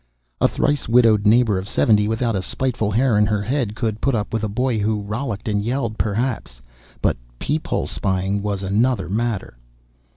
[0.41, 4.15] A thrice widowed neighbor of seventy without a spiteful hair in her head could put
[4.15, 6.59] up with a boy who rollicked and yelled perhaps.
[7.03, 9.59] But peep hole spying was another matter.